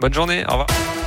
Bonne 0.00 0.14
journée. 0.14 0.44
Au 0.48 0.52
revoir. 0.52 1.03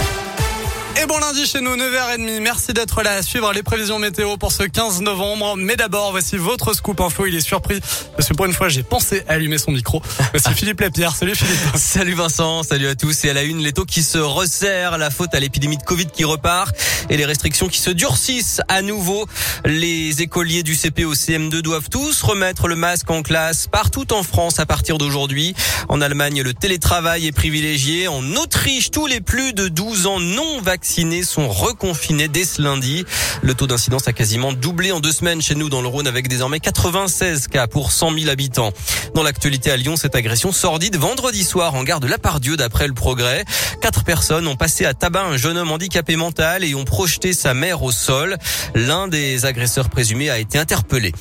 Et 1.00 1.06
bon 1.06 1.20
lundi 1.20 1.46
chez 1.46 1.62
nous, 1.62 1.76
9h30. 1.76 2.42
Merci 2.42 2.74
d'être 2.74 3.04
là 3.04 3.12
à 3.12 3.22
suivre 3.22 3.54
les 3.54 3.62
prévisions 3.62 4.00
météo 4.00 4.36
pour 4.38 4.52
ce 4.52 4.64
15 4.64 5.02
novembre. 5.02 5.56
Mais 5.56 5.76
d'abord, 5.76 6.10
voici 6.10 6.38
votre 6.38 6.74
scoop 6.74 7.00
info. 7.02 7.28
Il 7.28 7.36
est 7.36 7.42
surpris 7.42 7.80
parce 8.16 8.28
que 8.28 8.34
pour 8.34 8.48
une 8.48 8.54
fois, 8.54 8.68
j'ai 8.68 8.82
pensé 8.82 9.22
à 9.28 9.34
allumer 9.34 9.60
son 9.60 9.72
micro. 9.72 10.02
Voici 10.32 10.52
Philippe 10.56 10.82
Lapierre. 10.82 11.16
Salut 11.16 11.36
Philippe. 11.36 11.60
Salut 11.76 12.14
Vincent, 12.14 12.64
salut 12.64 12.88
à 12.88 12.96
tous. 12.96 13.26
Et 13.26 13.30
à 13.30 13.34
la 13.34 13.44
une, 13.44 13.60
les 13.60 13.74
taux 13.74 13.86
qui 13.86 14.02
se 14.02 14.18
resserrent, 14.18 14.98
la 14.98 15.12
faute 15.12 15.36
à 15.36 15.40
l'épidémie 15.40 15.78
de 15.78 15.84
Covid 15.84 16.08
qui 16.08 16.24
repart 16.24 16.76
et 17.12 17.18
les 17.18 17.26
restrictions 17.26 17.68
qui 17.68 17.80
se 17.80 17.92
durcissent 17.92 18.62
à 18.68 18.82
nouveau. 18.82 19.28
Les 19.66 20.24
écoliers 20.24 20.64
du 20.64 20.74
CP 20.74 21.06
au 21.06 21.14
CM2 21.14 21.62
doivent 21.62 21.90
tous 21.90 22.24
remettre 22.24 22.68
le 22.68 22.76
masque 22.76 23.12
en 23.12 23.22
classe 23.22 23.68
partout 23.68 24.12
en 24.14 24.24
France 24.24 24.60
à 24.60 24.66
partir 24.66 24.98
d'aujourd'hui. 24.98 25.54
En 25.90 26.02
Allemagne, 26.02 26.42
le 26.42 26.56
télétravail 26.56 27.28
est 27.28 27.32
privilégié. 27.32 28.08
En 28.08 28.24
Autriche, 28.36 28.90
tous 28.90 29.06
les 29.06 29.22
plus 29.22 29.54
de 29.54 29.68
12 29.68 30.08
ans 30.08 30.20
non 30.20 30.60
vaccinés 30.60 30.87
vaccinés 30.88 31.24
sont 31.24 31.50
reconfinés 31.50 32.30
dès 32.30 32.46
ce 32.46 32.62
lundi. 32.62 33.04
Le 33.42 33.54
taux 33.54 33.68
d'incidence 33.68 34.08
a 34.08 34.14
quasiment 34.14 34.54
doublé 34.54 34.94
en 34.94 35.02
deux 35.02 35.12
semaines 35.12 35.42
chez 35.42 35.54
nous 35.54 35.68
dans 35.68 35.82
le 35.82 35.90
Rhône 35.90 36.08
avec 36.08 36.30
désormais 36.30 36.62
96 36.62 37.50
cas 37.50 37.68
pour 37.68 37.92
100 37.92 38.18
000 38.18 38.30
habitants. 38.30 38.72
Dans 39.14 39.22
l'actualité 39.22 39.70
à 39.70 39.76
Lyon, 39.76 39.98
cette 39.98 40.16
agression 40.16 40.54
sordide 40.54 40.96
vendredi 40.96 41.44
soir 41.44 41.76
en 41.76 41.84
gare 41.84 42.00
de 42.00 42.08
La 42.08 42.18
Pardieu 42.18 42.56
d'après 42.56 42.88
le 42.88 42.94
progrès. 42.94 43.44
Quatre 43.82 44.06
personnes 44.06 44.48
ont 44.48 44.56
passé 44.56 44.86
à 44.86 44.94
tabac 44.94 45.26
un 45.26 45.36
jeune 45.36 45.58
homme 45.58 45.72
handicapé 45.72 46.16
mental 46.16 46.64
et 46.64 46.74
ont 46.74 46.86
projeté 46.86 47.34
sa 47.34 47.54
mère 47.54 47.84
au 47.84 47.92
sol. 47.92 48.38
L'un 48.74 49.10
des 49.10 49.46
agresseurs 49.46 49.90
présumés 49.90 50.30
a 50.30 50.40
été 50.40 50.58
interpellé. 50.58 51.12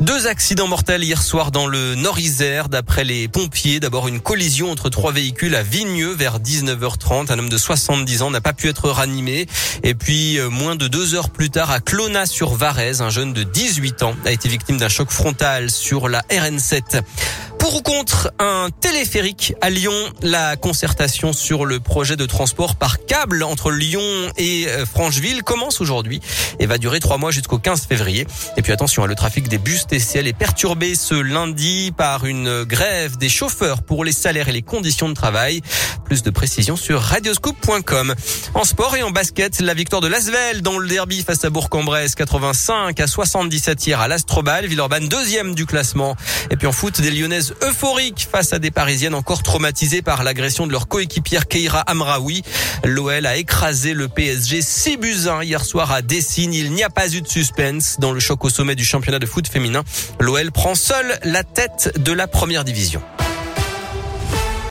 Deux 0.00 0.26
accidents 0.26 0.66
mortels 0.66 1.04
hier 1.04 1.22
soir 1.22 1.52
dans 1.52 1.66
le 1.66 1.94
Nord-Isère 1.94 2.68
d'après 2.68 3.04
les 3.04 3.28
pompiers. 3.28 3.78
D'abord 3.78 4.08
une 4.08 4.20
collision 4.20 4.70
entre 4.70 4.88
trois 4.88 5.12
véhicules 5.12 5.54
à 5.54 5.62
Vigneux 5.62 6.12
vers 6.12 6.40
19h30. 6.40 7.30
Un 7.30 7.38
homme 7.38 7.48
de 7.48 7.58
70 7.58 8.22
ans 8.22 8.30
n'a 8.30 8.40
pas 8.40 8.52
pu 8.52 8.68
être 8.68 8.88
ranimé. 8.88 9.46
Et 9.82 9.94
puis 9.94 10.38
euh, 10.38 10.48
moins 10.48 10.74
de 10.76 10.88
deux 10.88 11.14
heures 11.14 11.30
plus 11.30 11.50
tard 11.50 11.70
à 11.70 11.80
Clonaz-sur-Varèse, 11.80 13.02
un 13.02 13.10
jeune 13.10 13.32
de 13.32 13.42
18 13.42 14.02
ans 14.02 14.14
a 14.24 14.32
été 14.32 14.48
victime 14.48 14.78
d'un 14.78 14.88
choc 14.88 15.10
frontal 15.10 15.70
sur 15.70 16.08
la 16.08 16.22
RN7. 16.22 17.02
Pour 17.62 17.76
ou 17.76 17.80
contre 17.80 18.32
un 18.40 18.70
téléphérique 18.80 19.54
à 19.60 19.70
Lyon, 19.70 19.94
la 20.20 20.56
concertation 20.56 21.32
sur 21.32 21.64
le 21.64 21.78
projet 21.78 22.16
de 22.16 22.26
transport 22.26 22.74
par 22.74 23.06
câble 23.06 23.44
entre 23.44 23.70
Lyon 23.70 24.02
et 24.36 24.66
euh, 24.66 24.84
Francheville 24.84 25.44
commence 25.44 25.80
aujourd'hui 25.80 26.20
et 26.58 26.66
va 26.66 26.76
durer 26.76 26.98
trois 26.98 27.18
mois 27.18 27.30
jusqu'au 27.30 27.58
15 27.58 27.86
février. 27.86 28.26
Et 28.56 28.62
puis 28.62 28.72
attention, 28.72 29.04
hein, 29.04 29.06
le 29.06 29.14
trafic 29.14 29.46
des 29.46 29.58
bus 29.58 29.86
TCL 29.86 30.26
est 30.26 30.32
perturbé 30.32 30.96
ce 30.96 31.14
lundi 31.14 31.92
par 31.96 32.26
une 32.26 32.64
grève 32.64 33.16
des 33.16 33.28
chauffeurs 33.28 33.84
pour 33.84 34.04
les 34.04 34.10
salaires 34.10 34.48
et 34.48 34.52
les 34.52 34.62
conditions 34.62 35.08
de 35.08 35.14
travail. 35.14 35.62
Plus 36.04 36.22
de 36.22 36.30
précisions 36.30 36.76
sur 36.76 37.00
radioscoop.com. 37.00 38.14
En 38.54 38.64
sport 38.64 38.96
et 38.96 39.02
en 39.02 39.10
basket, 39.10 39.60
la 39.60 39.74
victoire 39.74 40.00
de 40.00 40.08
Lasvel 40.08 40.62
dans 40.62 40.78
le 40.78 40.88
derby 40.88 41.22
face 41.22 41.44
à 41.44 41.50
Bourg-en-Bresse, 41.50 42.14
85 42.14 43.00
à 43.00 43.06
77 43.06 43.86
hier 43.86 44.00
à 44.00 44.08
l'Astrobal. 44.08 44.66
Villeurbanne 44.66 45.08
deuxième 45.08 45.54
du 45.54 45.66
classement. 45.66 46.16
Et 46.50 46.56
puis 46.56 46.66
en 46.66 46.72
foot, 46.72 47.00
des 47.00 47.10
Lyonnaises 47.10 47.54
euphorique 47.62 48.28
face 48.30 48.52
à 48.52 48.58
des 48.58 48.70
Parisiennes 48.70 49.14
encore 49.14 49.42
traumatisées 49.42 50.02
par 50.02 50.22
l'agression 50.22 50.66
de 50.66 50.72
leur 50.72 50.88
coéquipière 50.88 51.48
Keira 51.48 51.80
Amraoui. 51.80 52.42
L'OL 52.84 53.26
a 53.26 53.36
écrasé 53.36 53.94
le 53.94 54.08
PSG 54.08 54.62
6 54.62 54.96
buts 54.96 55.28
1 55.28 55.42
hier 55.42 55.64
soir 55.64 55.92
à 55.92 56.02
Dessine. 56.02 56.52
Il 56.52 56.72
n'y 56.72 56.82
a 56.82 56.90
pas 56.90 57.08
eu 57.14 57.22
de 57.22 57.28
suspense 57.28 57.96
dans 57.98 58.12
le 58.12 58.20
choc 58.20 58.44
au 58.44 58.50
sommet 58.50 58.74
du 58.74 58.84
championnat 58.84 59.18
de 59.18 59.26
foot 59.26 59.48
féminin. 59.48 59.82
L'OL 60.20 60.50
prend 60.52 60.74
seul 60.74 61.18
la 61.24 61.44
tête 61.44 61.94
de 61.98 62.12
la 62.12 62.26
première 62.26 62.64
division. 62.64 63.02